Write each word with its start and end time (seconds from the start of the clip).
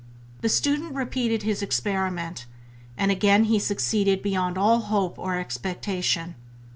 The 0.39 0.49
student 0.49 0.95
repeated 0.95 1.43
his 1.43 1.61
experiment, 1.61 2.47
and 2.97 3.11
again 3.11 3.43
he 3.43 3.59
succeeded 3.59 4.23
beyond 4.23 4.57
all 4.57 4.79
hope 4.79 5.19
or 5.19 5.37
expectation. 5.37 6.33